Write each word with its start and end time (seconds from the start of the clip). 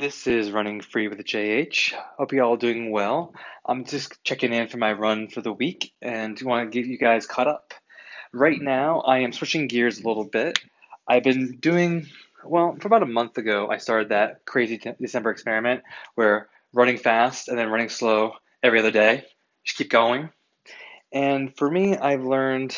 This 0.00 0.26
is 0.26 0.50
Running 0.50 0.80
Free 0.80 1.08
with 1.08 1.18
JH. 1.18 1.92
Hope 2.16 2.32
you 2.32 2.42
all 2.42 2.56
doing 2.56 2.90
well. 2.90 3.34
I'm 3.66 3.84
just 3.84 4.24
checking 4.24 4.50
in 4.50 4.66
for 4.66 4.78
my 4.78 4.94
run 4.94 5.28
for 5.28 5.42
the 5.42 5.52
week 5.52 5.92
and 6.00 6.40
want 6.40 6.72
to 6.72 6.80
get 6.82 6.88
you 6.88 6.96
guys 6.96 7.26
caught 7.26 7.46
up. 7.46 7.74
Right 8.32 8.58
now, 8.58 9.00
I 9.00 9.18
am 9.18 9.34
switching 9.34 9.66
gears 9.66 10.00
a 10.00 10.08
little 10.08 10.24
bit. 10.24 10.58
I've 11.06 11.22
been 11.22 11.58
doing, 11.60 12.06
well, 12.42 12.78
for 12.80 12.86
about 12.86 13.02
a 13.02 13.06
month 13.06 13.36
ago, 13.36 13.68
I 13.70 13.76
started 13.76 14.08
that 14.08 14.46
crazy 14.46 14.78
t- 14.78 14.92
December 14.98 15.32
experiment 15.32 15.82
where 16.14 16.48
running 16.72 16.96
fast 16.96 17.48
and 17.48 17.58
then 17.58 17.68
running 17.68 17.90
slow 17.90 18.32
every 18.62 18.78
other 18.78 18.90
day. 18.90 19.26
Just 19.64 19.76
keep 19.76 19.90
going. 19.90 20.30
And 21.12 21.54
for 21.58 21.70
me, 21.70 21.98
I've 21.98 22.24
learned 22.24 22.74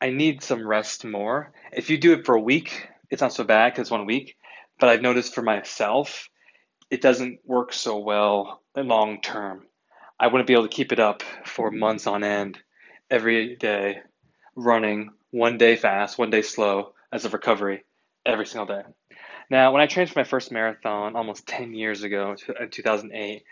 I 0.00 0.10
need 0.10 0.42
some 0.42 0.66
rest 0.66 1.04
more. 1.04 1.52
If 1.72 1.88
you 1.88 1.98
do 1.98 2.14
it 2.14 2.26
for 2.26 2.34
a 2.34 2.40
week, 2.40 2.88
it's 3.10 3.22
not 3.22 3.32
so 3.32 3.44
bad 3.44 3.74
because 3.74 3.92
one 3.92 4.06
week 4.06 4.36
but 4.82 4.88
I've 4.88 5.00
noticed 5.00 5.32
for 5.32 5.42
myself, 5.42 6.28
it 6.92 7.00
doesn't 7.00 7.40
work 7.46 7.72
so 7.72 7.98
well 7.98 8.60
long 8.76 9.22
term. 9.22 9.66
I 10.20 10.26
wouldn't 10.26 10.46
be 10.46 10.52
able 10.52 10.68
to 10.68 10.76
keep 10.76 10.92
it 10.92 11.00
up 11.00 11.22
for 11.46 11.70
months 11.70 12.06
on 12.06 12.22
end, 12.22 12.58
every 13.10 13.56
day, 13.56 14.00
running 14.54 15.10
one 15.30 15.56
day 15.56 15.76
fast, 15.76 16.18
one 16.18 16.28
day 16.28 16.42
slow 16.42 16.92
as 17.10 17.24
a 17.24 17.30
recovery 17.30 17.84
every 18.26 18.44
single 18.44 18.66
day. 18.66 18.82
Now, 19.48 19.72
when 19.72 19.80
I 19.80 19.86
trained 19.86 20.10
for 20.10 20.18
my 20.18 20.24
first 20.24 20.52
marathon 20.52 21.16
almost 21.16 21.46
10 21.46 21.72
years 21.72 22.02
ago 22.02 22.36
in 22.60 22.68
2008, 22.68 23.42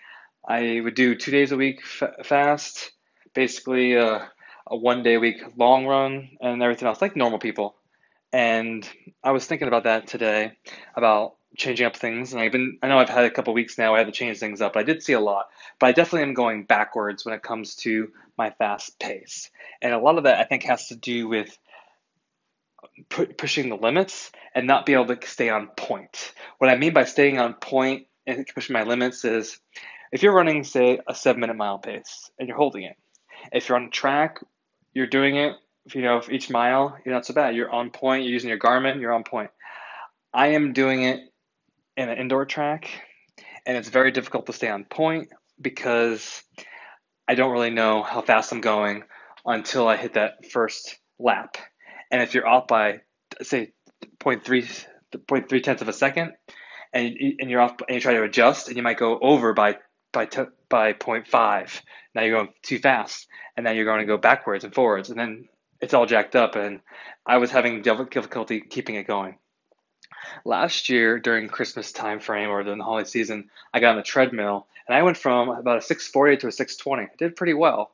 I 0.47 0.81
would 0.85 0.95
do 0.95 1.15
two 1.15 1.31
days 1.31 1.51
a 1.51 1.57
week 1.57 1.81
fast, 2.23 2.91
basically 3.33 3.95
a, 3.95 4.07
uh, 4.07 4.27
a 4.67 4.77
one 4.77 5.03
day 5.03 5.15
a 5.15 5.21
week 5.21 5.43
long 5.57 5.87
run, 5.87 6.29
and 6.43 6.63
everything 6.63 6.87
else, 6.89 7.01
like 7.01 7.17
normal 7.17 7.39
people. 7.39 7.77
And 8.35 8.87
I 9.25 9.33
was 9.33 9.47
thinking 9.47 9.67
about 9.67 9.85
that 9.85 10.07
today, 10.07 10.53
about 10.95 11.37
changing 11.57 11.87
up 11.87 11.97
things. 11.97 12.33
And 12.33 12.41
I've 12.41 12.53
been, 12.53 12.79
I 12.83 12.89
know 12.89 12.99
I've 12.99 13.09
had 13.09 13.25
a 13.25 13.31
couple 13.31 13.53
weeks 13.55 13.79
now. 13.79 13.95
I 13.95 13.99
had 13.99 14.07
to 14.07 14.13
change 14.13 14.39
things 14.39 14.61
up. 14.61 14.77
I 14.77 14.83
did 14.83 15.03
see 15.03 15.13
a 15.13 15.21
lot, 15.21 15.49
but 15.79 15.87
I 15.87 15.93
definitely 15.93 16.23
am 16.23 16.35
going 16.35 16.65
backwards 16.65 17.25
when 17.25 17.35
it 17.35 17.43
comes 17.43 17.77
to 17.77 18.13
my 18.39 18.51
fast 18.51 18.99
pace. 18.99 19.51
And 19.83 19.93
a 19.93 19.99
lot 19.99 20.19
of 20.19 20.25
that 20.25 20.39
I 20.39 20.45
think 20.45 20.65
has 20.65 20.89
to 20.89 20.97
do 20.97 21.29
with 21.29 21.57
pu- 23.09 23.27
pushing 23.27 23.69
the 23.69 23.77
limits 23.77 24.31
and 24.55 24.67
not 24.67 24.87
be 24.87 24.95
able 24.95 25.07
to 25.07 25.19
stay 25.27 25.51
on 25.51 25.69
point. 25.69 26.33
What 26.59 26.71
I 26.71 26.77
mean 26.77 26.93
by 26.93 27.05
staying 27.05 27.39
on 27.39 27.55
point 27.55 28.07
and 28.27 28.47
pushing 28.55 28.75
my 28.75 28.85
limits 28.85 29.25
is 29.25 29.59
if 30.13 30.23
you're 30.23 30.35
running, 30.35 30.65
say, 30.65 31.01
a 31.07 31.15
seven 31.15 31.41
minute 31.41 31.57
mile 31.57 31.79
pace 31.79 32.31
and 32.39 32.49
you're 32.49 32.57
holding 32.57 32.85
it, 32.85 32.97
if 33.53 33.69
you're 33.69 33.79
on 33.79 33.91
track, 33.91 34.41
you're 34.93 35.07
doing 35.07 35.37
it 35.37 35.57
you 35.95 36.03
know, 36.03 36.23
each 36.31 36.51
mile, 36.51 36.97
you're 37.05 37.15
not 37.15 37.27
so 37.27 37.35
bad. 37.35 37.55
You're 37.55 37.71
on 37.71 37.91
point. 37.91 38.25
You're 38.25 38.33
using 38.33 38.51
your 38.51 38.59
Garmin. 38.59 39.01
You're 39.01 39.13
on 39.13 39.25
point. 39.25 39.51
I 40.33 40.49
am 40.49 40.73
doing 40.73 41.03
it 41.03 41.30
in 41.97 42.09
an 42.09 42.19
indoor 42.19 42.45
track, 42.45 42.91
and 43.67 43.77
it's 43.77 43.89
very 43.89 44.11
difficult 44.11 44.47
to 44.47 44.53
stay 44.53 44.69
on 44.69 44.85
point 44.85 45.29
because 45.61 46.43
I 47.29 47.35
don't 47.35 47.53
really 47.53 47.71
know 47.71 48.03
how 48.03 48.23
fast 48.23 48.53
I'm 48.53 48.61
going 48.61 49.05
until 49.45 49.87
I 49.87 49.97
hit 49.97 50.15
that 50.15 50.51
first 50.51 50.99
lap. 51.19 51.57
And 52.11 52.23
if 52.23 52.35
you're 52.35 52.47
off 52.47 52.67
by 52.67 53.01
say 53.43 53.73
0.3, 54.19 54.87
0.3 55.15 55.63
tenths 55.63 55.83
of 55.83 55.89
a 55.89 55.93
second, 55.93 56.33
and 56.93 57.17
and 57.39 57.51
you're 57.51 57.61
off 57.61 57.77
and 57.89 57.95
you 57.95 58.01
try 58.01 58.15
to 58.15 58.23
adjust, 58.23 58.69
and 58.69 58.77
you 58.77 58.83
might 58.83 58.99
go 58.99 59.19
over 59.21 59.53
by 59.53 59.77
by 60.13 60.27
t- 60.27 60.43
by 60.69 60.93
0.5. 60.93 61.83
Now 62.15 62.23
you're 62.23 62.37
going 62.37 62.53
too 62.63 62.79
fast, 62.79 63.29
and 63.57 63.65
then 63.65 63.77
you're 63.77 63.85
going 63.85 64.01
to 64.01 64.07
go 64.07 64.17
backwards 64.17 64.65
and 64.65 64.75
forwards, 64.75 65.11
and 65.11 65.19
then 65.19 65.49
it's 65.81 65.95
all 65.95 66.07
jacked 66.07 66.37
up, 66.37 66.57
and 66.57 66.81
I 67.25 67.39
was 67.39 67.51
having 67.51 67.83
difficulty 67.83 68.61
keeping 68.61 68.97
it 68.97 69.07
going. 69.07 69.39
Last 70.45 70.89
year 70.89 71.19
during 71.19 71.49
Christmas 71.49 71.93
time 71.93 72.21
frame 72.21 72.51
or 72.51 72.63
during 72.63 72.79
the 72.79 72.85
holiday 72.85 73.09
season, 73.09 73.51
I 73.73 73.81
got 73.81 73.91
on 73.91 73.97
the 73.97 74.03
treadmill 74.03 74.67
and 74.87 74.97
I 74.97 75.03
went 75.03 75.17
from 75.17 75.49
about 75.49 75.79
a 75.79 75.83
640 75.83 76.39
to 76.39 76.49
a 76.49 76.53
620. 76.53 77.03
I 77.03 77.17
did 77.17 77.37
pretty 77.37 77.55
well. 77.55 77.93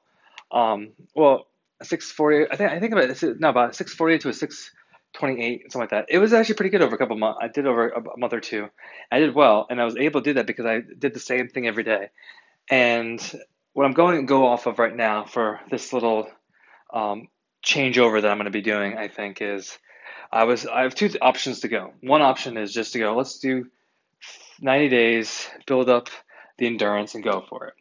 Um, 0.50 0.92
well, 1.14 1.46
a 1.80 1.84
640. 1.84 2.50
I 2.50 2.56
think 2.56 2.70
I 2.70 2.80
think 2.80 2.92
about 2.92 3.10
it, 3.10 3.40
no 3.40 3.50
about 3.50 3.74
640 3.74 4.18
to 4.20 4.28
a 4.30 4.32
628, 4.32 5.72
something 5.72 5.80
like 5.80 5.90
that. 5.90 6.06
It 6.08 6.18
was 6.18 6.32
actually 6.32 6.54
pretty 6.54 6.70
good 6.70 6.82
over 6.82 6.94
a 6.94 6.98
couple 6.98 7.16
months. 7.16 7.40
I 7.42 7.48
did 7.48 7.66
over 7.66 7.90
a 7.90 8.18
month 8.18 8.32
or 8.32 8.40
two. 8.40 8.68
I 9.10 9.18
did 9.18 9.34
well, 9.34 9.66
and 9.68 9.80
I 9.80 9.84
was 9.84 9.96
able 9.96 10.22
to 10.22 10.30
do 10.30 10.34
that 10.34 10.46
because 10.46 10.66
I 10.66 10.80
did 10.80 11.14
the 11.14 11.20
same 11.20 11.48
thing 11.48 11.66
every 11.66 11.84
day. 11.84 12.08
And 12.70 13.20
what 13.72 13.84
I'm 13.84 13.92
going 13.92 14.16
to 14.16 14.22
go 14.22 14.46
off 14.46 14.66
of 14.66 14.78
right 14.78 14.94
now 14.94 15.24
for 15.24 15.60
this 15.70 15.92
little 15.92 16.28
um, 16.92 17.28
changeover 17.64 18.22
that 18.22 18.30
I'm 18.30 18.38
going 18.38 18.46
to 18.46 18.50
be 18.50 18.62
doing, 18.62 18.96
I 18.96 19.08
think, 19.08 19.42
is 19.42 19.76
I 20.32 20.44
was 20.44 20.66
I 20.66 20.82
have 20.82 20.94
two 20.94 21.10
options 21.20 21.60
to 21.60 21.68
go. 21.68 21.92
One 22.00 22.22
option 22.22 22.56
is 22.56 22.72
just 22.72 22.92
to 22.92 22.98
go, 22.98 23.16
let's 23.16 23.38
do 23.38 23.66
90 24.60 24.88
days, 24.88 25.48
build 25.66 25.88
up 25.88 26.08
the 26.58 26.66
endurance, 26.66 27.14
and 27.14 27.22
go 27.22 27.44
for 27.48 27.66
it. 27.66 27.74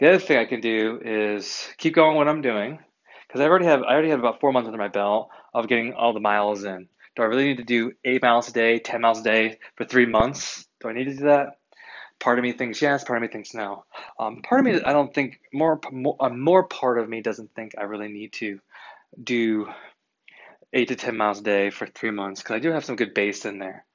The 0.00 0.08
other 0.08 0.18
thing 0.18 0.38
I 0.38 0.44
can 0.44 0.60
do 0.60 1.00
is 1.04 1.68
keep 1.78 1.94
going 1.94 2.16
what 2.16 2.28
I'm 2.28 2.42
doing 2.42 2.80
because 3.26 3.40
I 3.40 3.48
already 3.48 3.66
have 3.66 3.82
I 3.82 3.92
already 3.92 4.10
have 4.10 4.18
about 4.18 4.40
four 4.40 4.52
months 4.52 4.66
under 4.66 4.78
my 4.78 4.88
belt 4.88 5.30
of 5.52 5.68
getting 5.68 5.94
all 5.94 6.12
the 6.12 6.20
miles 6.20 6.64
in. 6.64 6.88
Do 7.16 7.22
I 7.22 7.26
really 7.26 7.44
need 7.44 7.58
to 7.58 7.64
do 7.64 7.92
eight 8.04 8.22
miles 8.22 8.48
a 8.48 8.52
day, 8.52 8.78
ten 8.80 9.00
miles 9.00 9.20
a 9.20 9.24
day 9.24 9.58
for 9.76 9.84
three 9.84 10.06
months? 10.06 10.66
Do 10.80 10.88
I 10.88 10.92
need 10.92 11.04
to 11.04 11.14
do 11.14 11.24
that? 11.24 11.58
Part 12.18 12.38
of 12.38 12.42
me 12.42 12.52
thinks 12.52 12.80
yes, 12.82 13.04
part 13.04 13.18
of 13.18 13.22
me 13.22 13.28
thinks 13.28 13.54
no. 13.54 13.84
Um, 14.18 14.42
part 14.42 14.60
of 14.60 14.64
me, 14.64 14.80
I 14.82 14.92
don't 14.92 15.12
think 15.12 15.40
more, 15.52 15.80
more, 15.92 16.16
a 16.20 16.30
more 16.30 16.64
part 16.64 16.98
of 16.98 17.08
me 17.08 17.20
doesn't 17.20 17.54
think 17.54 17.74
I 17.76 17.82
really 17.82 18.08
need 18.08 18.32
to 18.34 18.60
do 19.22 19.68
eight 20.74 20.88
to 20.88 20.96
10 20.96 21.16
miles 21.16 21.40
a 21.40 21.42
day 21.42 21.70
for 21.70 21.86
three 21.86 22.10
months 22.10 22.42
because 22.42 22.56
I 22.56 22.58
do 22.58 22.72
have 22.72 22.84
some 22.84 22.96
good 22.96 23.14
base 23.14 23.44
in 23.44 23.58
there. 23.58 23.86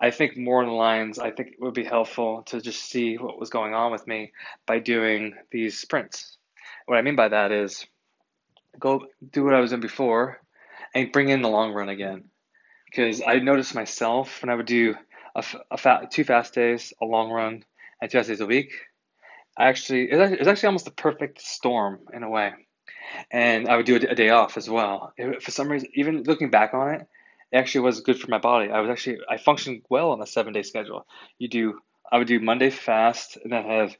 I 0.00 0.10
think 0.10 0.36
more 0.36 0.62
in 0.62 0.68
the 0.68 0.74
lines, 0.74 1.18
I 1.18 1.32
think 1.32 1.50
it 1.50 1.60
would 1.60 1.74
be 1.74 1.84
helpful 1.84 2.42
to 2.46 2.60
just 2.60 2.84
see 2.84 3.16
what 3.16 3.38
was 3.38 3.50
going 3.50 3.74
on 3.74 3.92
with 3.92 4.06
me 4.06 4.32
by 4.66 4.78
doing 4.78 5.34
these 5.50 5.78
sprints. 5.78 6.38
What 6.86 6.96
I 6.96 7.02
mean 7.02 7.16
by 7.16 7.28
that 7.28 7.52
is 7.52 7.86
go 8.78 9.06
do 9.32 9.44
what 9.44 9.54
I 9.54 9.60
was 9.60 9.70
doing 9.70 9.82
before 9.82 10.40
and 10.94 11.12
bring 11.12 11.28
in 11.28 11.42
the 11.42 11.48
long 11.48 11.72
run 11.72 11.88
again. 11.88 12.24
Because 12.86 13.22
I 13.26 13.38
noticed 13.38 13.74
myself 13.74 14.42
when 14.42 14.50
I 14.50 14.54
would 14.54 14.66
do 14.66 14.94
a, 15.34 15.44
a 15.70 15.76
fat, 15.76 16.10
two 16.10 16.24
fast 16.24 16.54
days, 16.54 16.92
a 17.00 17.04
long 17.04 17.30
run, 17.30 17.64
and 18.00 18.10
two 18.10 18.18
fast 18.18 18.28
days 18.28 18.40
a 18.40 18.46
week, 18.46 18.72
I 19.56 19.68
actually, 19.68 20.10
it 20.10 20.46
actually 20.46 20.66
almost 20.66 20.84
the 20.84 20.92
perfect 20.92 21.40
storm 21.40 22.00
in 22.12 22.22
a 22.22 22.30
way 22.30 22.52
and 23.30 23.68
I 23.68 23.76
would 23.76 23.86
do 23.86 23.96
a, 23.96 24.14
day 24.14 24.30
off 24.30 24.56
as 24.56 24.68
well. 24.68 25.12
for 25.40 25.50
some 25.50 25.68
reason, 25.68 25.88
even 25.94 26.24
looking 26.24 26.50
back 26.50 26.74
on 26.74 26.94
it, 26.94 27.08
it 27.52 27.56
actually 27.56 27.82
was 27.82 28.00
good 28.00 28.18
for 28.18 28.30
my 28.30 28.38
body. 28.38 28.70
I 28.70 28.80
was 28.80 28.90
actually 28.90 29.18
I 29.28 29.36
functioned 29.36 29.82
well 29.88 30.10
on 30.10 30.22
a 30.22 30.26
seven 30.26 30.52
day 30.52 30.62
schedule. 30.62 31.06
You 31.38 31.48
do 31.48 31.80
I 32.10 32.18
would 32.18 32.28
do 32.28 32.40
Monday 32.40 32.70
fast 32.70 33.36
and 33.42 33.52
then 33.52 33.64
have 33.64 33.96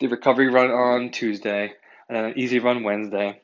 the 0.00 0.08
recovery 0.08 0.48
run 0.48 0.70
on 0.70 1.10
Tuesday 1.10 1.72
and 2.08 2.16
then 2.16 2.24
an 2.26 2.38
easy 2.38 2.58
run 2.58 2.82
Wednesday. 2.82 3.40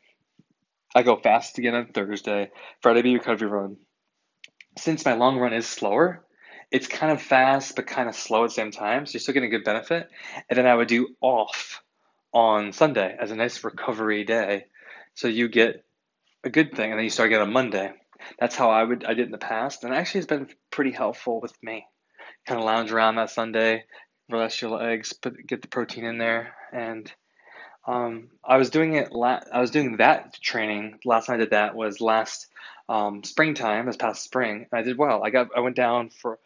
I 0.95 1.03
go 1.03 1.17
fast 1.17 1.59
again 1.59 1.75
on 1.75 1.87
Thursday. 1.87 2.51
Friday 2.81 3.03
be 3.03 3.15
recovery 3.15 3.49
run. 3.49 3.77
Since 4.79 5.05
my 5.05 5.15
long 5.15 5.39
run 5.39 5.53
is 5.53 5.67
slower, 5.67 6.25
it's 6.71 6.87
kind 6.87 7.13
of 7.13 7.21
fast 7.21 7.77
but 7.77 7.87
kind 7.87 8.09
of 8.09 8.15
slow 8.15 8.45
at 8.45 8.49
the 8.49 8.55
same 8.55 8.71
time, 8.71 9.07
so 9.07 9.13
you're 9.13 9.21
still 9.21 9.35
getting 9.35 9.49
a 9.49 9.57
good 9.57 9.65
benefit. 9.65 10.09
And 10.49 10.57
then 10.57 10.67
I 10.67 10.75
would 10.75 10.89
do 10.89 11.09
off 11.21 11.74
on 12.35 12.73
Sunday 12.73 13.17
as 13.19 13.31
a 13.31 13.37
nice 13.37 13.65
recovery 13.65 14.25
day. 14.25 14.67
So 15.15 15.29
you 15.29 15.49
get 15.49 15.85
a 16.43 16.51
good 16.51 16.75
thing, 16.75 16.91
and 16.91 16.99
then 16.99 17.05
you 17.05 17.11
start 17.11 17.29
again 17.29 17.41
on 17.41 17.53
Monday. 17.53 17.93
That's 18.39 18.57
how 18.57 18.71
I 18.71 18.83
would 18.83 19.05
I 19.05 19.15
did 19.15 19.27
in 19.27 19.33
the 19.33 19.39
past, 19.39 19.85
and 19.85 19.95
actually 19.95 20.19
it's 20.19 20.29
been 20.29 20.49
pretty 20.71 20.91
helpful 20.91 21.41
with 21.41 21.55
me. 21.63 21.87
Kind 22.47 22.59
of 22.59 22.67
lounge 22.67 22.93
around 22.93 23.17
that 23.17 23.31
Sunday, 23.31 23.85
rest 24.31 24.61
your 24.61 24.73
legs, 24.73 25.13
put 25.13 25.47
get 25.47 25.63
the 25.63 25.69
protein 25.69 26.05
in 26.05 26.19
there, 26.19 26.55
and 26.73 27.11
um, 27.87 28.29
I 28.45 28.57
was 28.57 28.71
doing 28.71 28.95
it. 28.95 29.13
La- 29.13 29.43
I 29.53 29.61
was 29.61 29.71
doing 29.71 29.99
that 29.99 30.35
training. 30.35 30.99
Last 31.05 31.27
time 31.27 31.35
I 31.35 31.39
did 31.39 31.51
that 31.51 31.75
was 31.75 32.01
last 32.01 32.49
um, 32.89 33.23
springtime, 33.25 33.87
this 33.87 33.97
past 33.97 34.25
spring, 34.25 34.67
and 34.71 34.79
I 34.79 34.83
did 34.83 34.99
well. 34.99 35.23
I 35.23 35.31
got 35.31 35.49
I 35.57 35.61
went 35.61 35.77
down 35.77 36.11
for 36.11 36.39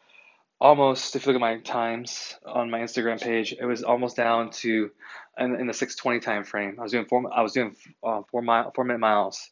almost, 0.60 1.16
if 1.16 1.24
you 1.26 1.32
look 1.32 1.40
at 1.40 1.40
my 1.40 1.58
times 1.60 2.34
on 2.46 2.70
my 2.70 2.80
Instagram 2.80 3.20
page, 3.20 3.54
it 3.58 3.64
was 3.64 3.82
almost 3.82 4.16
down 4.16 4.50
to 4.50 4.90
in, 5.38 5.54
in 5.60 5.66
the 5.66 5.74
620 5.74 6.20
time 6.20 6.44
frame. 6.44 6.76
I 6.78 6.82
was 6.82 6.92
doing 6.92 7.06
four. 7.06 7.32
I 7.32 7.42
was 7.42 7.52
doing 7.52 7.76
uh, 8.02 8.22
four 8.30 8.42
mile, 8.42 8.72
four 8.74 8.84
minute 8.84 9.00
miles. 9.00 9.50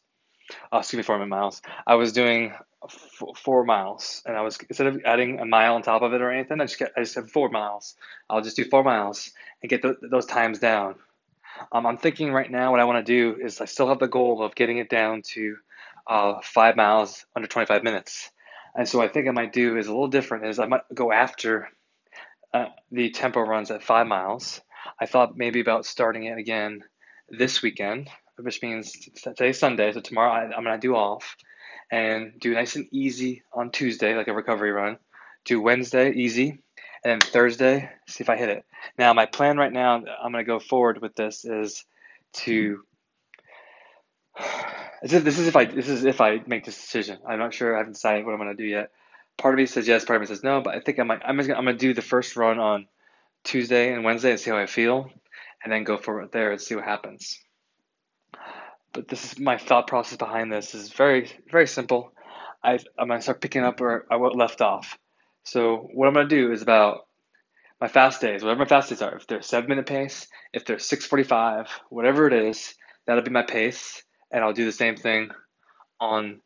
Uh, 0.71 0.79
excuse 0.79 0.97
me, 0.97 1.03
four 1.03 1.17
minute 1.17 1.29
miles. 1.29 1.61
I 1.85 1.95
was 1.95 2.13
doing 2.13 2.53
f- 2.83 3.23
four 3.37 3.65
miles, 3.65 4.21
and 4.25 4.35
I 4.35 4.41
was 4.41 4.57
instead 4.69 4.87
of 4.87 5.01
adding 5.05 5.39
a 5.39 5.45
mile 5.45 5.75
on 5.75 5.81
top 5.81 6.01
of 6.01 6.13
it 6.13 6.21
or 6.21 6.31
anything, 6.31 6.61
I 6.61 6.65
just 6.65 6.79
get 6.79 6.93
I 6.97 7.01
just 7.01 7.15
have 7.15 7.31
four 7.31 7.49
miles. 7.49 7.95
I'll 8.29 8.41
just 8.41 8.55
do 8.55 8.65
four 8.65 8.83
miles 8.83 9.31
and 9.61 9.69
get 9.69 9.83
those 10.09 10.25
times 10.25 10.59
down. 10.59 10.95
Um, 11.71 11.85
I'm 11.85 11.97
thinking 11.97 12.31
right 12.31 12.49
now 12.49 12.71
what 12.71 12.79
I 12.79 12.85
want 12.85 13.05
to 13.05 13.11
do 13.11 13.41
is 13.41 13.61
I 13.61 13.65
still 13.65 13.87
have 13.87 13.99
the 13.99 14.07
goal 14.07 14.43
of 14.43 14.55
getting 14.55 14.77
it 14.77 14.89
down 14.89 15.23
to 15.33 15.57
uh, 16.05 16.39
five 16.43 16.75
miles 16.75 17.25
under 17.35 17.47
25 17.47 17.83
minutes. 17.83 18.31
And 18.77 18.87
so 18.87 19.01
I 19.01 19.07
think 19.07 19.27
I 19.27 19.31
might 19.31 19.51
do 19.51 19.75
is 19.75 19.87
a 19.87 19.91
little 19.91 20.07
different 20.07 20.45
is 20.45 20.59
I 20.59 20.67
might 20.67 20.83
go 20.93 21.11
after 21.11 21.67
uh, 22.53 22.67
the 22.91 23.09
tempo 23.09 23.41
runs 23.41 23.71
at 23.71 23.83
five 23.83 24.05
miles. 24.07 24.61
I 25.01 25.07
thought 25.07 25.35
maybe 25.35 25.59
about 25.59 25.85
starting 25.85 26.25
it 26.25 26.37
again 26.37 26.83
this 27.27 27.61
weekend, 27.61 28.09
which 28.37 28.61
means 28.61 28.93
today's 29.21 29.59
Sunday, 29.59 29.91
so 29.91 29.99
tomorrow 29.99 30.31
I, 30.31 30.55
I'm 30.55 30.63
gonna 30.63 30.77
do 30.77 30.95
off 30.95 31.35
and 31.91 32.39
do 32.39 32.53
nice 32.53 32.75
and 32.75 32.87
easy 32.91 33.43
on 33.51 33.71
Tuesday, 33.71 34.15
like 34.15 34.27
a 34.27 34.33
recovery 34.33 34.71
run. 34.71 34.97
Do 35.43 35.59
Wednesday 35.59 36.11
easy, 36.11 36.49
and 36.49 36.59
then 37.03 37.19
Thursday, 37.19 37.89
see 38.07 38.23
if 38.23 38.29
I 38.29 38.37
hit 38.37 38.49
it. 38.49 38.65
Now, 38.97 39.13
my 39.13 39.25
plan 39.25 39.57
right 39.57 39.71
now, 39.71 39.95
I'm 39.95 40.31
going 40.31 40.43
to 40.43 40.43
go 40.43 40.59
forward 40.59 41.01
with 41.01 41.15
this 41.15 41.45
is 41.45 41.83
to. 42.33 42.83
This 45.01 45.37
is 45.37 45.47
if 45.47 45.55
I 45.55 45.65
this 45.65 45.89
is 45.89 46.05
if 46.05 46.21
I 46.21 46.41
make 46.47 46.65
this 46.65 46.75
decision. 46.75 47.19
I'm 47.27 47.39
not 47.39 47.53
sure. 47.53 47.75
I 47.75 47.79
haven't 47.79 47.93
decided 47.93 48.25
what 48.25 48.33
I'm 48.33 48.47
to 48.47 48.55
do 48.55 48.63
yet. 48.63 48.91
Part 49.37 49.53
of 49.53 49.57
me 49.57 49.65
says 49.67 49.87
yes. 49.87 50.05
Part 50.05 50.17
of 50.17 50.21
me 50.21 50.27
says 50.27 50.43
no. 50.43 50.61
But 50.61 50.75
I 50.75 50.79
think 50.79 50.99
I 50.99 51.03
might. 51.03 51.21
I'm 51.23 51.37
just 51.37 51.47
gonna, 51.47 51.59
I'm 51.59 51.65
to 51.65 51.73
do 51.73 51.93
the 51.93 52.01
first 52.01 52.35
run 52.35 52.59
on 52.59 52.87
Tuesday 53.43 53.93
and 53.93 54.03
Wednesday 54.03 54.31
and 54.31 54.39
see 54.39 54.49
how 54.49 54.57
I 54.57 54.65
feel, 54.65 55.09
and 55.63 55.71
then 55.71 55.83
go 55.83 55.97
forward 55.97 56.31
there 56.31 56.51
and 56.51 56.59
see 56.59 56.75
what 56.75 56.83
happens. 56.83 57.39
But 58.93 59.07
this 59.07 59.25
is 59.25 59.39
my 59.39 59.57
thought 59.57 59.85
process 59.87 60.17
behind 60.17 60.51
this 60.51 60.73
is 60.73 60.91
very 60.91 61.31
very 61.51 61.67
simple. 61.67 62.11
I 62.63 62.79
I'm 62.97 63.09
to 63.09 63.21
start 63.21 63.41
picking 63.41 63.63
up 63.63 63.79
where 63.79 64.05
I 64.11 64.15
left 64.15 64.61
off. 64.61 64.97
So 65.43 65.87
what 65.93 66.07
I'm 66.07 66.15
to 66.15 66.25
do 66.25 66.51
is 66.51 66.63
about 66.63 67.07
my 67.79 67.87
fast 67.87 68.19
days, 68.21 68.43
whatever 68.43 68.59
my 68.59 68.65
fast 68.65 68.89
days 68.89 69.03
are. 69.03 69.15
If 69.15 69.27
they're 69.27 69.43
seven 69.43 69.69
minute 69.69 69.85
pace, 69.85 70.27
if 70.53 70.65
they're 70.65 70.77
6:45, 70.77 71.67
whatever 71.89 72.27
it 72.27 72.33
is, 72.33 72.73
that'll 73.05 73.23
be 73.23 73.29
my 73.29 73.43
pace, 73.43 74.03
and 74.31 74.43
I'll 74.43 74.53
do 74.53 74.65
the 74.65 74.71
same 74.71 74.95
thing 74.95 75.29
on 75.99 76.41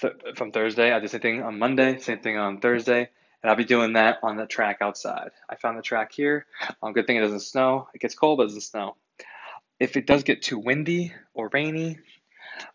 th- 0.00 0.14
from 0.34 0.52
Thursday. 0.52 0.92
I'll 0.92 1.00
do 1.00 1.06
the 1.06 1.10
same 1.10 1.20
thing 1.20 1.42
on 1.42 1.58
Monday, 1.58 1.98
same 1.98 2.20
thing 2.20 2.36
on 2.36 2.60
Thursday, 2.60 3.08
and 3.42 3.50
I'll 3.50 3.56
be 3.56 3.64
doing 3.64 3.94
that 3.94 4.18
on 4.22 4.36
the 4.36 4.46
track 4.46 4.78
outside. 4.80 5.30
I 5.48 5.56
found 5.56 5.78
the 5.78 5.82
track 5.82 6.12
here. 6.12 6.46
Um, 6.82 6.92
good 6.92 7.06
thing 7.06 7.16
it 7.16 7.20
doesn't 7.20 7.40
snow. 7.40 7.88
It 7.94 8.00
gets 8.00 8.14
cold, 8.14 8.38
but 8.38 8.44
it 8.44 8.46
doesn't 8.46 8.62
snow. 8.62 8.96
If 9.78 9.96
it 9.96 10.06
does 10.06 10.22
get 10.22 10.42
too 10.42 10.58
windy 10.58 11.12
or 11.34 11.50
rainy, 11.52 11.98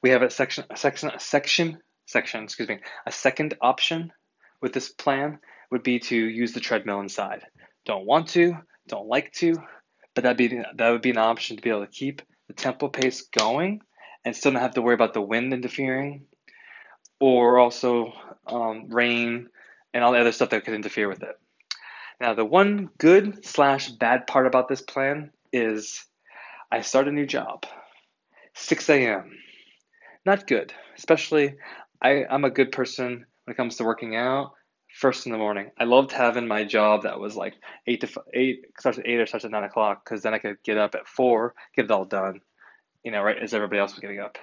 we 0.01 0.11
have 0.11 0.21
a 0.21 0.29
section, 0.29 0.65
a 0.69 0.77
section, 0.77 1.09
a 1.09 1.19
section, 1.19 1.79
section. 2.05 2.43
Excuse 2.43 2.69
me, 2.69 2.79
a 3.05 3.11
second 3.11 3.55
option 3.61 4.13
with 4.61 4.73
this 4.73 4.89
plan 4.89 5.39
would 5.71 5.83
be 5.83 5.99
to 5.99 6.15
use 6.15 6.53
the 6.53 6.59
treadmill 6.59 6.99
inside. 6.99 7.43
Don't 7.85 8.05
want 8.05 8.27
to, 8.29 8.55
don't 8.87 9.07
like 9.07 9.31
to, 9.33 9.55
but 10.13 10.23
that'd 10.23 10.37
be 10.37 10.61
that 10.75 10.89
would 10.91 11.01
be 11.01 11.09
an 11.09 11.17
option 11.17 11.55
to 11.55 11.63
be 11.63 11.69
able 11.69 11.85
to 11.85 11.91
keep 11.91 12.21
the 12.47 12.53
tempo 12.53 12.87
pace 12.87 13.21
going 13.21 13.81
and 14.25 14.35
still 14.35 14.51
not 14.51 14.61
have 14.61 14.73
to 14.73 14.81
worry 14.81 14.93
about 14.93 15.13
the 15.13 15.21
wind 15.21 15.53
interfering 15.53 16.25
or 17.19 17.59
also 17.59 18.13
um, 18.47 18.87
rain 18.89 19.47
and 19.93 20.03
all 20.03 20.11
the 20.11 20.19
other 20.19 20.31
stuff 20.31 20.49
that 20.49 20.65
could 20.65 20.73
interfere 20.73 21.07
with 21.07 21.23
it. 21.23 21.39
Now, 22.19 22.33
the 22.33 22.45
one 22.45 22.89
good 22.97 23.45
slash 23.45 23.89
bad 23.89 24.27
part 24.27 24.45
about 24.45 24.67
this 24.67 24.81
plan 24.81 25.31
is 25.51 26.05
I 26.71 26.81
start 26.81 27.07
a 27.07 27.11
new 27.11 27.25
job, 27.25 27.65
6 28.53 28.89
a.m. 28.89 29.37
Not 30.25 30.47
good, 30.47 30.73
especially 30.97 31.55
I, 32.01 32.25
I'm 32.29 32.45
a 32.45 32.51
good 32.51 32.71
person 32.71 33.25
when 33.45 33.53
it 33.53 33.57
comes 33.57 33.77
to 33.77 33.83
working 33.83 34.15
out 34.15 34.51
first 34.93 35.25
in 35.25 35.31
the 35.31 35.37
morning. 35.37 35.71
I 35.79 35.85
loved 35.85 36.11
having 36.11 36.47
my 36.47 36.63
job 36.63 37.03
that 37.03 37.19
was 37.19 37.35
like 37.35 37.55
eight 37.87 38.01
to 38.01 38.23
eight, 38.33 38.65
starts 38.79 38.99
at 38.99 39.07
eight 39.07 39.19
or 39.19 39.25
starts 39.25 39.45
at 39.45 39.51
nine 39.51 39.63
o'clock, 39.63 40.03
because 40.03 40.21
then 40.21 40.33
I 40.33 40.39
could 40.39 40.61
get 40.63 40.77
up 40.77 40.95
at 40.95 41.07
four, 41.07 41.55
get 41.75 41.85
it 41.85 41.91
all 41.91 42.05
done, 42.05 42.41
you 43.03 43.11
know, 43.11 43.21
right 43.21 43.37
as 43.37 43.53
everybody 43.53 43.79
else 43.79 43.91
was 43.91 43.99
getting 43.99 44.19
up. 44.19 44.37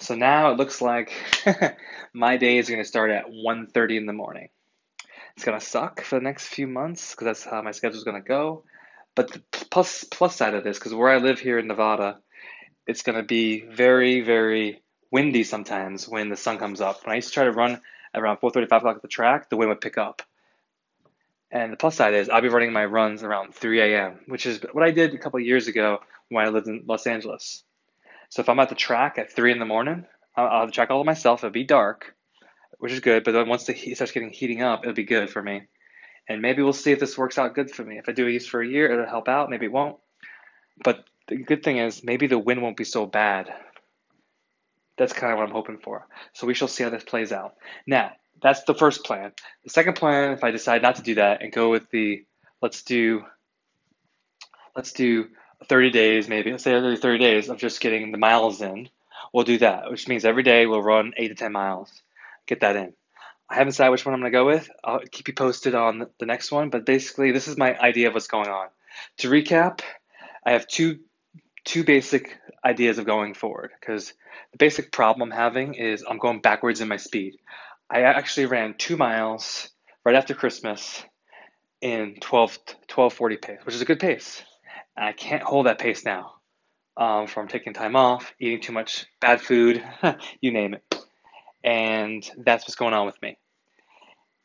So 0.00 0.14
now 0.14 0.50
it 0.50 0.58
looks 0.58 0.82
like 0.82 1.12
my 2.12 2.36
day 2.36 2.58
is 2.58 2.68
going 2.68 2.80
to 2.80 2.88
start 2.88 3.10
at 3.10 3.30
1.30 3.30 3.98
in 3.98 4.06
the 4.06 4.12
morning. 4.12 4.48
It's 5.36 5.44
going 5.44 5.58
to 5.58 5.64
suck 5.64 6.02
for 6.02 6.16
the 6.16 6.24
next 6.24 6.48
few 6.48 6.66
months 6.66 7.12
because 7.12 7.26
that's 7.26 7.44
how 7.44 7.62
my 7.62 7.70
schedule 7.70 7.98
is 7.98 8.04
going 8.04 8.20
to 8.20 8.28
go. 8.28 8.64
But 9.14 9.32
the 9.32 9.42
plus 9.70 10.04
plus 10.04 10.36
side 10.36 10.54
of 10.54 10.64
this, 10.64 10.78
because 10.78 10.94
where 10.94 11.10
I 11.10 11.18
live 11.18 11.38
here 11.38 11.58
in 11.58 11.66
Nevada, 11.66 12.18
it's 12.86 13.02
going 13.02 13.16
to 13.16 13.22
be 13.22 13.60
very 13.60 14.22
very 14.22 14.82
windy 15.10 15.44
sometimes 15.44 16.08
when 16.08 16.30
the 16.30 16.36
sun 16.36 16.58
comes 16.58 16.80
up. 16.80 17.04
When 17.04 17.12
I 17.12 17.16
used 17.16 17.28
to 17.28 17.34
try 17.34 17.44
to 17.44 17.52
run 17.52 17.80
around 18.14 18.38
4:35 18.38 18.64
o'clock 18.78 18.96
at 18.96 19.02
the 19.02 19.08
track, 19.08 19.50
the 19.50 19.56
wind 19.56 19.68
would 19.68 19.80
pick 19.80 19.98
up. 19.98 20.22
And 21.50 21.72
the 21.72 21.76
plus 21.76 21.96
side 21.96 22.14
is 22.14 22.30
I'll 22.30 22.40
be 22.40 22.48
running 22.48 22.72
my 22.72 22.86
runs 22.86 23.22
around 23.22 23.54
3 23.54 23.80
a.m., 23.80 24.20
which 24.26 24.46
is 24.46 24.60
what 24.72 24.84
I 24.84 24.90
did 24.90 25.14
a 25.14 25.18
couple 25.18 25.38
years 25.40 25.68
ago 25.68 26.00
when 26.28 26.44
I 26.44 26.48
lived 26.48 26.66
in 26.66 26.84
Los 26.86 27.06
Angeles. 27.06 27.62
So 28.32 28.40
if 28.40 28.48
I'm 28.48 28.58
at 28.60 28.70
the 28.70 28.74
track 28.74 29.18
at 29.18 29.30
3 29.30 29.52
in 29.52 29.58
the 29.58 29.66
morning, 29.66 30.06
I'll, 30.34 30.46
I'll 30.46 30.70
track 30.70 30.90
all 30.90 31.02
to 31.02 31.04
myself. 31.04 31.44
It'll 31.44 31.52
be 31.52 31.64
dark, 31.64 32.14
which 32.78 32.90
is 32.90 33.00
good. 33.00 33.24
But 33.24 33.32
then 33.32 33.46
once 33.46 33.64
the 33.64 33.74
heat 33.74 33.96
starts 33.96 34.10
getting 34.10 34.30
heating 34.30 34.62
up, 34.62 34.84
it'll 34.84 34.94
be 34.94 35.04
good 35.04 35.28
for 35.28 35.42
me. 35.42 35.64
And 36.26 36.40
maybe 36.40 36.62
we'll 36.62 36.72
see 36.72 36.92
if 36.92 36.98
this 36.98 37.18
works 37.18 37.36
out 37.36 37.54
good 37.54 37.70
for 37.70 37.84
me. 37.84 37.98
If 37.98 38.08
I 38.08 38.12
do 38.12 38.26
it 38.26 38.42
for 38.44 38.62
a 38.62 38.66
year, 38.66 38.90
it'll 38.90 39.04
help 39.04 39.28
out. 39.28 39.50
Maybe 39.50 39.66
it 39.66 39.72
won't. 39.72 39.98
But 40.82 41.04
the 41.28 41.36
good 41.36 41.62
thing 41.62 41.76
is 41.76 42.02
maybe 42.02 42.26
the 42.26 42.38
wind 42.38 42.62
won't 42.62 42.78
be 42.78 42.84
so 42.84 43.04
bad 43.04 43.52
that's 44.96 45.12
kind 45.12 45.30
of 45.30 45.38
what 45.38 45.46
I'm 45.46 45.54
hoping 45.54 45.78
for. 45.78 46.06
So 46.32 46.46
we 46.46 46.54
shall 46.54 46.68
see 46.68 46.84
how 46.84 46.90
this 46.90 47.04
plays 47.04 47.32
out. 47.32 47.56
Now, 47.86 48.12
that's 48.42 48.62
the 48.64 48.74
first 48.74 49.04
plan. 49.04 49.32
The 49.64 49.70
second 49.70 49.94
plan, 49.94 50.32
if 50.32 50.42
I 50.42 50.50
decide 50.50 50.80
not 50.80 50.96
to 50.96 51.02
do 51.02 51.16
that 51.16 51.42
and 51.42 51.52
go 51.52 51.70
with 51.70 51.90
the 51.90 52.24
let's 52.62 52.82
do 52.82 53.24
let's 54.74 54.92
do 54.92 55.28
30 55.68 55.90
days 55.90 56.28
maybe, 56.28 56.50
let's 56.50 56.64
say 56.64 56.72
30 56.72 57.18
days 57.18 57.48
of 57.48 57.58
just 57.58 57.80
getting 57.80 58.12
the 58.12 58.18
miles 58.18 58.60
in, 58.60 58.88
we'll 59.32 59.44
do 59.44 59.58
that, 59.58 59.90
which 59.90 60.08
means 60.08 60.24
every 60.24 60.42
day 60.42 60.66
we'll 60.66 60.82
run 60.82 61.12
8 61.16 61.28
to 61.28 61.34
10 61.34 61.52
miles. 61.52 62.02
Get 62.46 62.60
that 62.60 62.76
in. 62.76 62.92
I 63.48 63.56
haven't 63.56 63.72
decided 63.72 63.90
which 63.90 64.06
one 64.06 64.14
I'm 64.14 64.20
going 64.20 64.32
to 64.32 64.38
go 64.38 64.46
with. 64.46 64.70
I'll 64.82 65.00
keep 65.00 65.28
you 65.28 65.34
posted 65.34 65.74
on 65.74 66.06
the 66.18 66.26
next 66.26 66.50
one, 66.50 66.70
but 66.70 66.86
basically 66.86 67.32
this 67.32 67.48
is 67.48 67.58
my 67.58 67.78
idea 67.78 68.08
of 68.08 68.14
what's 68.14 68.26
going 68.26 68.48
on. 68.48 68.68
To 69.18 69.28
recap, 69.28 69.80
I 70.44 70.52
have 70.52 70.66
two 70.66 71.00
two 71.64 71.84
basic 71.84 72.38
ideas 72.64 72.98
of 72.98 73.06
going 73.06 73.34
forward 73.34 73.70
because 73.78 74.12
the 74.50 74.58
basic 74.58 74.90
problem 74.90 75.30
I'm 75.30 75.36
having 75.36 75.74
is 75.74 76.04
I'm 76.08 76.18
going 76.18 76.40
backwards 76.40 76.80
in 76.80 76.88
my 76.88 76.96
speed. 76.96 77.36
I 77.90 78.02
actually 78.02 78.46
ran 78.46 78.74
two 78.76 78.96
miles 78.96 79.68
right 80.04 80.16
after 80.16 80.34
Christmas 80.34 81.04
in 81.80 82.16
12, 82.20 82.50
1240 82.88 83.36
pace, 83.36 83.58
which 83.64 83.74
is 83.74 83.82
a 83.82 83.84
good 83.84 84.00
pace. 84.00 84.42
And 84.96 85.06
I 85.06 85.12
can't 85.12 85.42
hold 85.42 85.66
that 85.66 85.78
pace 85.78 86.04
now 86.04 86.34
um, 86.96 87.26
from 87.26 87.48
taking 87.48 87.72
time 87.72 87.96
off, 87.96 88.34
eating 88.38 88.60
too 88.60 88.72
much 88.72 89.06
bad 89.20 89.40
food, 89.40 89.82
you 90.40 90.52
name 90.52 90.74
it. 90.74 90.96
And 91.64 92.28
that's 92.38 92.64
what's 92.64 92.76
going 92.76 92.94
on 92.94 93.06
with 93.06 93.20
me. 93.22 93.38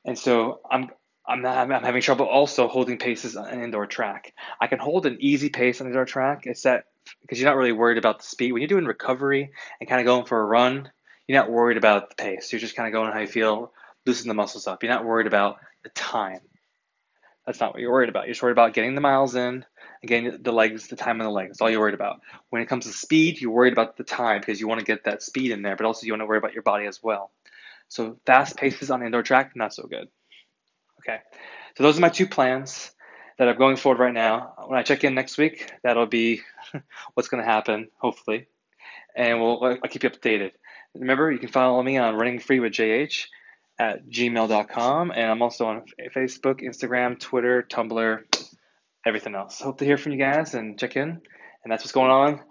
And 0.06 0.18
so 0.18 0.62
I'm 0.70 0.90
I'm, 1.28 1.42
not, 1.42 1.58
I'm 1.58 1.84
having 1.84 2.02
trouble 2.02 2.26
also 2.26 2.70
holding 2.70 2.98
paces 2.98 3.36
on 3.36 3.50
an 3.50 3.62
indoor 3.62 3.86
track. 3.86 4.34
I 4.62 4.68
can 4.68 4.80
hold 4.80 5.06
an 5.06 5.18
easy 5.20 5.50
pace 5.50 5.82
on 5.82 5.88
an 5.88 5.92
indoor 5.92 6.06
track. 6.06 6.44
It's 6.46 6.62
that 6.62 6.86
because 7.22 7.40
you're 7.40 7.50
not 7.50 7.58
really 7.58 7.74
worried 7.74 7.98
about 7.98 8.20
the 8.20 8.26
speed. 8.26 8.54
When 8.54 8.62
you're 8.62 8.70
doing 8.70 8.86
recovery 8.86 9.52
and 9.80 9.90
kind 9.90 10.00
of 10.00 10.06
going 10.06 10.26
for 10.26 10.40
a 10.40 10.46
run, 10.46 10.90
you're 11.28 11.38
not 11.38 11.52
worried 11.52 11.76
about 11.76 12.10
the 12.10 12.16
pace. 12.16 12.52
You're 12.52 12.62
just 12.62 12.78
kind 12.78 12.88
of 12.88 12.94
going 12.94 13.12
how 13.12 13.20
you 13.20 13.28
feel, 13.28 13.74
loosen 14.06 14.30
the 14.30 14.34
muscles 14.34 14.68
up. 14.68 14.84
You're 14.84 14.92
not 14.92 15.04
worried 15.04 15.28
about 15.28 15.58
the 15.84 15.90
time. 15.90 16.40
That's 17.46 17.60
not 17.60 17.74
what 17.74 17.82
you're 17.82 17.92
worried 17.92 18.10
about. 18.10 18.28
You're 18.28 18.36
worried 18.42 18.54
about 18.54 18.74
getting 18.74 18.96
the 18.96 19.02
miles 19.02 19.36
in 19.36 19.66
getting 20.06 20.42
the 20.42 20.52
legs, 20.52 20.88
the 20.88 20.96
time 20.96 21.20
on 21.20 21.26
the 21.26 21.32
legs. 21.32 21.50
That's 21.50 21.62
all 21.62 21.70
you're 21.70 21.80
worried 21.80 21.94
about. 21.94 22.22
When 22.50 22.62
it 22.62 22.68
comes 22.68 22.86
to 22.86 22.94
speed, 22.94 23.42
you're 23.42 23.52
worried 23.52 23.74
about 23.74 23.98
the 23.98 24.04
time 24.04 24.40
because 24.40 24.60
you 24.60 24.68
want 24.68 24.80
to 24.80 24.86
get 24.86 25.06
that 25.06 25.24
speed 25.24 25.52
in 25.52 25.62
there, 25.62 25.76
but 25.76 25.86
also 25.86 26.06
you 26.06 26.14
want 26.14 26.22
to 26.22 26.26
worry 26.26 26.38
about 26.38 26.54
your 26.54 26.64
body 26.64 26.86
as 26.86 27.02
well. 27.02 27.32
So 27.90 28.18
fast 28.26 28.58
paces 28.58 28.92
on 28.92 29.04
indoor 29.04 29.24
track, 29.24 29.56
not 29.56 29.74
so 29.74 29.84
good. 29.84 30.08
Okay, 31.00 31.20
so 31.76 31.84
those 31.84 31.98
are 31.98 32.02
my 32.02 32.10
two 32.10 32.28
plans 32.28 32.92
that 33.38 33.48
I'm 33.48 33.58
going 33.58 33.78
forward 33.78 34.00
right 34.00 34.14
now. 34.14 34.54
When 34.66 34.78
I 34.78 34.84
check 34.84 35.04
in 35.04 35.14
next 35.14 35.38
week, 35.38 35.72
that'll 35.84 36.06
be 36.06 36.42
what's 37.14 37.30
going 37.30 37.44
to 37.44 37.50
happen, 37.50 37.90
hopefully, 37.98 38.48
and 39.16 39.40
we'll 39.40 39.64
I'll 39.64 39.90
keep 39.90 40.04
you 40.04 40.10
updated. 40.10 40.52
Remember, 40.96 41.32
you 41.32 41.40
can 41.40 41.50
follow 41.50 41.82
me 41.82 41.98
on 41.98 42.16
Running 42.16 42.40
Free 42.40 42.60
with 42.60 42.74
JH 42.74 43.28
at 43.80 44.08
gmail.com, 44.10 45.12
and 45.12 45.32
I'm 45.32 45.42
also 45.42 45.68
on 45.68 45.84
Facebook, 46.16 46.62
Instagram, 46.62 47.20
Twitter, 47.20 47.64
Tumblr, 47.64 48.24
everything 49.08 49.36
else. 49.36 49.62
Hope 49.62 49.80
to 49.80 49.86
hear 49.86 49.98
from 49.98 50.12
you 50.12 50.20
guys 50.20 50.54
and 50.54 50.78
check 50.78 50.96
in. 50.96 51.22
And 51.64 51.72
that's 51.72 51.84
what's 51.84 51.92
going 51.92 52.12
on 52.12 52.42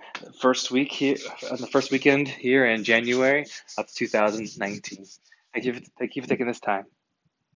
first 0.41 0.71
week 0.71 0.93
here, 0.93 1.17
on 1.51 1.59
the 1.59 1.67
first 1.67 1.91
weekend 1.91 2.29
here 2.29 2.67
in 2.67 2.85
January 2.85 3.47
of 3.79 3.93
2019. 3.93 5.07
Thank 5.55 5.65
you, 5.65 5.75
for, 5.75 5.81
thank 5.99 6.17
you 6.17 6.23
for 6.23 6.29
taking 6.29 6.47
this 6.47 6.61
time. 6.61 6.85